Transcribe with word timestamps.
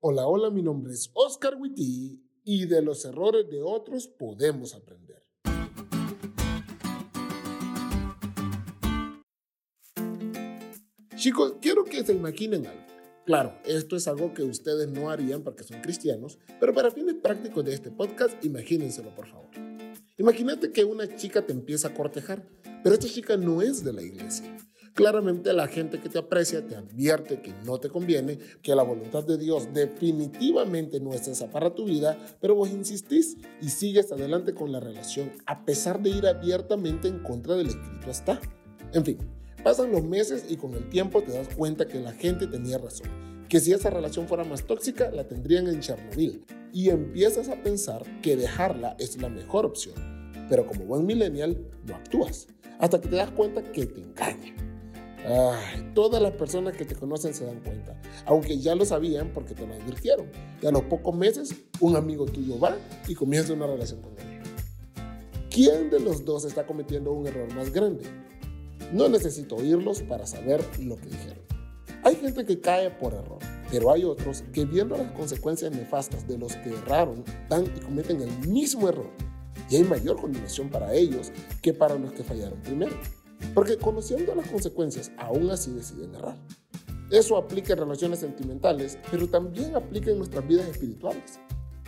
Hola, 0.00 0.28
hola, 0.28 0.48
mi 0.50 0.62
nombre 0.62 0.92
es 0.92 1.10
Oscar 1.12 1.56
Witty 1.58 2.22
y 2.44 2.66
de 2.66 2.82
los 2.82 3.04
errores 3.04 3.50
de 3.50 3.60
otros 3.60 4.06
podemos 4.06 4.72
aprender. 4.72 5.24
Chicos, 11.16 11.54
quiero 11.60 11.82
que 11.82 12.04
se 12.04 12.12
imaginen 12.12 12.64
algo. 12.68 12.86
Claro, 13.26 13.58
esto 13.64 13.96
es 13.96 14.06
algo 14.06 14.32
que 14.32 14.44
ustedes 14.44 14.86
no 14.86 15.10
harían 15.10 15.42
porque 15.42 15.64
son 15.64 15.80
cristianos, 15.80 16.38
pero 16.60 16.72
para 16.72 16.92
fines 16.92 17.16
prácticos 17.16 17.64
de 17.64 17.74
este 17.74 17.90
podcast, 17.90 18.44
imagínenselo 18.44 19.12
por 19.16 19.26
favor. 19.26 19.50
Imagínate 20.16 20.70
que 20.70 20.84
una 20.84 21.12
chica 21.16 21.44
te 21.44 21.52
empieza 21.52 21.88
a 21.88 21.94
cortejar, 21.94 22.48
pero 22.84 22.94
esta 22.94 23.08
chica 23.08 23.36
no 23.36 23.62
es 23.62 23.82
de 23.82 23.92
la 23.92 24.02
iglesia. 24.02 24.56
Claramente 24.98 25.52
la 25.52 25.68
gente 25.68 26.00
que 26.00 26.08
te 26.08 26.18
aprecia 26.18 26.66
te 26.66 26.74
advierte 26.74 27.40
que 27.40 27.54
no 27.64 27.78
te 27.78 27.88
conviene, 27.88 28.36
que 28.62 28.74
la 28.74 28.82
voluntad 28.82 29.22
de 29.22 29.38
Dios 29.38 29.68
definitivamente 29.72 30.98
no 30.98 31.14
es 31.14 31.28
esa 31.28 31.46
para 31.52 31.72
tu 31.72 31.84
vida, 31.84 32.18
pero 32.40 32.56
vos 32.56 32.68
insistís 32.70 33.36
y 33.62 33.68
sigues 33.68 34.10
adelante 34.10 34.54
con 34.54 34.72
la 34.72 34.80
relación 34.80 35.30
a 35.46 35.64
pesar 35.64 36.02
de 36.02 36.10
ir 36.10 36.26
abiertamente 36.26 37.06
en 37.06 37.20
contra 37.20 37.54
del 37.54 37.68
escrito 37.68 38.10
hasta. 38.10 38.40
En 38.92 39.04
fin, 39.04 39.18
pasan 39.62 39.92
los 39.92 40.02
meses 40.02 40.46
y 40.48 40.56
con 40.56 40.74
el 40.74 40.88
tiempo 40.88 41.22
te 41.22 41.30
das 41.30 41.54
cuenta 41.54 41.86
que 41.86 42.00
la 42.00 42.10
gente 42.10 42.48
tenía 42.48 42.78
razón, 42.78 43.06
que 43.48 43.60
si 43.60 43.72
esa 43.72 43.90
relación 43.90 44.26
fuera 44.26 44.42
más 44.42 44.64
tóxica 44.64 45.12
la 45.12 45.28
tendrían 45.28 45.68
en 45.68 45.78
Chernobyl 45.78 46.44
y 46.72 46.88
empiezas 46.88 47.50
a 47.50 47.62
pensar 47.62 48.02
que 48.20 48.34
dejarla 48.34 48.96
es 48.98 49.16
la 49.22 49.28
mejor 49.28 49.64
opción. 49.64 49.94
Pero 50.48 50.66
como 50.66 50.86
buen 50.86 51.06
millennial 51.06 51.56
no 51.86 51.94
actúas 51.94 52.48
hasta 52.80 53.00
que 53.00 53.06
te 53.06 53.14
das 53.14 53.30
cuenta 53.30 53.62
que 53.62 53.86
te 53.86 54.00
engaña 54.00 54.67
Ay, 55.26 55.92
todas 55.94 56.22
las 56.22 56.32
personas 56.32 56.76
que 56.76 56.84
te 56.84 56.94
conocen 56.94 57.34
se 57.34 57.44
dan 57.44 57.60
cuenta, 57.60 58.00
aunque 58.24 58.58
ya 58.58 58.74
lo 58.74 58.84
sabían 58.84 59.32
porque 59.32 59.54
te 59.54 59.66
lo 59.66 59.74
advirtieron. 59.74 60.30
Y 60.62 60.66
a 60.66 60.70
los 60.70 60.82
pocos 60.82 61.14
meses, 61.14 61.54
un 61.80 61.96
amigo 61.96 62.24
tuyo 62.24 62.58
va 62.58 62.76
y 63.06 63.14
comienza 63.14 63.52
una 63.52 63.66
relación 63.66 64.00
con 64.00 64.12
él. 64.12 64.40
¿Quién 65.50 65.90
de 65.90 65.98
los 65.98 66.24
dos 66.24 66.44
está 66.44 66.66
cometiendo 66.66 67.12
un 67.12 67.26
error 67.26 67.52
más 67.54 67.72
grande? 67.72 68.04
No 68.92 69.08
necesito 69.08 69.56
oírlos 69.56 70.02
para 70.02 70.26
saber 70.26 70.64
lo 70.80 70.96
que 70.96 71.06
dijeron. 71.06 71.38
Hay 72.04 72.14
gente 72.14 72.46
que 72.46 72.60
cae 72.60 72.90
por 72.90 73.12
error, 73.12 73.38
pero 73.70 73.92
hay 73.92 74.04
otros 74.04 74.44
que 74.52 74.64
viendo 74.64 74.96
las 74.96 75.10
consecuencias 75.12 75.72
nefastas 75.72 76.26
de 76.28 76.38
los 76.38 76.54
que 76.56 76.70
erraron, 76.70 77.24
van 77.48 77.64
y 77.64 77.80
cometen 77.80 78.22
el 78.22 78.48
mismo 78.48 78.88
error. 78.88 79.10
Y 79.68 79.76
hay 79.76 79.84
mayor 79.84 80.20
condenación 80.20 80.70
para 80.70 80.94
ellos 80.94 81.32
que 81.60 81.74
para 81.74 81.96
los 81.96 82.12
que 82.12 82.22
fallaron 82.22 82.60
primero. 82.62 82.96
Porque 83.54 83.76
conociendo 83.76 84.34
las 84.34 84.48
consecuencias, 84.48 85.12
aún 85.18 85.50
así 85.50 85.70
deciden 85.70 86.14
errar. 86.14 86.36
Eso 87.10 87.36
aplica 87.36 87.72
en 87.72 87.78
relaciones 87.78 88.18
sentimentales, 88.18 88.98
pero 89.10 89.28
también 89.28 89.74
aplica 89.74 90.10
en 90.10 90.18
nuestras 90.18 90.46
vidas 90.46 90.68
espirituales. 90.68 91.40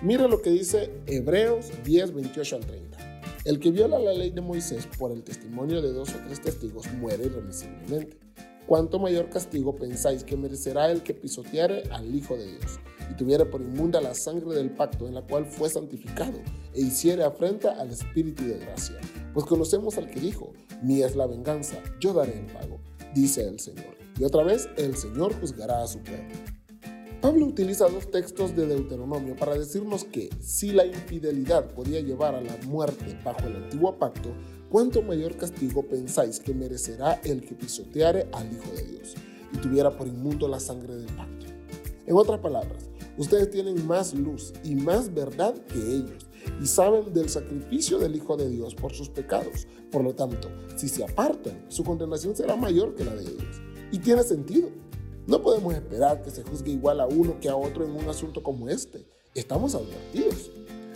Mira 0.00 0.26
lo 0.26 0.40
que 0.40 0.50
dice 0.50 0.90
Hebreos 1.06 1.70
10, 1.84 2.14
28 2.14 2.56
al 2.56 2.66
30. 2.66 3.12
El 3.44 3.58
que 3.58 3.70
viola 3.70 3.98
la 3.98 4.12
ley 4.12 4.30
de 4.30 4.40
Moisés 4.40 4.88
por 4.98 5.12
el 5.12 5.22
testimonio 5.22 5.82
de 5.82 5.92
dos 5.92 6.10
o 6.14 6.18
tres 6.26 6.40
testigos 6.40 6.90
muere 6.94 7.26
irremisiblemente. 7.26 8.16
¿Cuánto 8.66 8.98
mayor 8.98 9.28
castigo 9.28 9.74
pensáis 9.74 10.24
que 10.24 10.36
merecerá 10.36 10.90
el 10.90 11.02
que 11.02 11.12
pisoteare 11.12 11.82
al 11.90 12.14
Hijo 12.14 12.36
de 12.36 12.46
Dios 12.46 12.78
y 13.10 13.14
tuviera 13.14 13.44
por 13.44 13.60
inmunda 13.60 14.00
la 14.00 14.14
sangre 14.14 14.54
del 14.54 14.70
pacto 14.70 15.08
en 15.08 15.14
la 15.14 15.22
cual 15.22 15.44
fue 15.44 15.68
santificado 15.68 16.38
e 16.72 16.80
hiciere 16.80 17.24
afrenta 17.24 17.72
al 17.80 17.90
Espíritu 17.90 18.44
de 18.44 18.58
gracia? 18.58 19.00
Pues 19.32 19.46
conocemos 19.46 19.96
al 19.96 20.10
que 20.10 20.20
dijo, 20.20 20.52
mía 20.82 21.06
es 21.06 21.16
la 21.16 21.26
venganza, 21.26 21.78
yo 22.00 22.12
daré 22.12 22.38
el 22.38 22.46
pago, 22.46 22.80
dice 23.14 23.48
el 23.48 23.60
Señor. 23.60 23.96
Y 24.18 24.24
otra 24.24 24.42
vez, 24.42 24.68
el 24.76 24.94
Señor 24.96 25.32
juzgará 25.40 25.82
a 25.82 25.86
su 25.86 26.00
pueblo. 26.00 26.34
Pablo 27.22 27.46
utiliza 27.46 27.88
dos 27.88 28.10
textos 28.10 28.54
de 28.56 28.66
Deuteronomio 28.66 29.36
para 29.36 29.56
decirnos 29.56 30.04
que 30.04 30.28
si 30.40 30.72
la 30.72 30.84
infidelidad 30.84 31.72
podía 31.72 32.00
llevar 32.00 32.34
a 32.34 32.40
la 32.40 32.56
muerte 32.66 33.16
bajo 33.24 33.46
el 33.46 33.56
antiguo 33.56 33.96
pacto, 33.96 34.34
¿cuánto 34.68 35.02
mayor 35.02 35.36
castigo 35.36 35.86
pensáis 35.86 36.40
que 36.40 36.52
merecerá 36.52 37.20
el 37.24 37.42
que 37.42 37.54
pisoteare 37.54 38.28
al 38.32 38.52
Hijo 38.52 38.70
de 38.74 38.82
Dios 38.82 39.14
y 39.52 39.58
tuviera 39.58 39.96
por 39.96 40.08
inmundo 40.08 40.48
la 40.48 40.58
sangre 40.58 40.96
del 40.96 41.14
pacto? 41.14 41.46
En 42.06 42.16
otras 42.16 42.40
palabras, 42.40 42.90
ustedes 43.16 43.50
tienen 43.50 43.86
más 43.86 44.12
luz 44.14 44.52
y 44.64 44.74
más 44.74 45.14
verdad 45.14 45.54
que 45.54 45.78
ellos 45.78 46.26
y 46.60 46.66
saben 46.66 47.12
del 47.12 47.28
sacrificio 47.28 47.98
del 47.98 48.16
Hijo 48.16 48.36
de 48.36 48.48
Dios 48.48 48.74
por 48.74 48.92
sus 48.92 49.08
pecados. 49.08 49.66
Por 49.90 50.02
lo 50.04 50.14
tanto, 50.14 50.48
si 50.76 50.88
se 50.88 51.04
apartan, 51.04 51.64
su 51.68 51.84
condenación 51.84 52.36
será 52.36 52.56
mayor 52.56 52.94
que 52.94 53.04
la 53.04 53.14
de 53.14 53.22
ellos. 53.22 53.60
Y 53.90 53.98
tiene 53.98 54.22
sentido. 54.22 54.68
No 55.26 55.40
podemos 55.40 55.74
esperar 55.74 56.22
que 56.22 56.30
se 56.30 56.42
juzgue 56.42 56.72
igual 56.72 57.00
a 57.00 57.06
uno 57.06 57.38
que 57.40 57.48
a 57.48 57.56
otro 57.56 57.84
en 57.84 57.92
un 57.92 58.08
asunto 58.08 58.42
como 58.42 58.68
este. 58.68 59.06
Estamos 59.34 59.74
advertidos. 59.74 60.50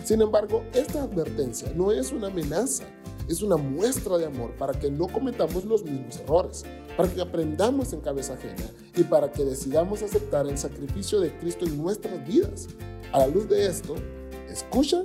Sin 0.04 0.20
embargo, 0.20 0.62
esta 0.72 1.02
advertencia 1.02 1.72
no 1.74 1.90
es 1.90 2.12
una 2.12 2.28
amenaza, 2.28 2.84
es 3.28 3.42
una 3.42 3.56
muestra 3.56 4.18
de 4.18 4.26
amor 4.26 4.52
para 4.56 4.72
que 4.78 4.90
no 4.90 5.08
cometamos 5.08 5.64
los 5.64 5.84
mismos 5.84 6.20
errores, 6.20 6.64
para 6.96 7.12
que 7.12 7.20
aprendamos 7.20 7.92
en 7.92 8.00
cabeza 8.00 8.34
ajena 8.34 8.70
y 8.96 9.02
para 9.02 9.32
que 9.32 9.44
decidamos 9.44 10.02
aceptar 10.02 10.46
el 10.46 10.58
sacrificio 10.58 11.20
de 11.20 11.36
Cristo 11.38 11.66
en 11.66 11.76
nuestras 11.76 12.24
vidas. 12.26 12.68
A 13.12 13.18
la 13.18 13.26
luz 13.26 13.48
de 13.48 13.66
esto, 13.66 13.96
escucha 14.48 15.04